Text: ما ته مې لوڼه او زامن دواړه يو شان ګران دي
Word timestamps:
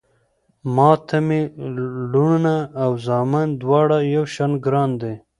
ما 0.75 0.89
ته 1.07 1.17
مې 1.27 1.41
لوڼه 2.13 2.57
او 2.83 2.91
زامن 3.05 3.47
دواړه 3.61 3.97
يو 4.15 4.23
شان 4.33 4.51
ګران 4.65 4.91
دي 5.01 5.13